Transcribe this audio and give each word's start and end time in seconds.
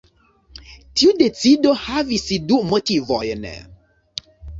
Tiu 1.01 1.11
decido 1.19 1.73
havis 1.81 2.25
du 2.53 2.57
motivojn. 2.71 3.45